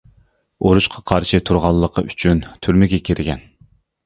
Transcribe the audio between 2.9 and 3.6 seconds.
كىرگەن.